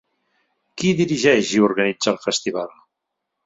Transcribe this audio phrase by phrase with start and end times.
[0.83, 2.77] Qui dirigeix i organitza el festival?